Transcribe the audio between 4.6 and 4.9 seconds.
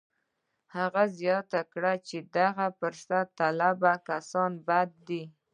بد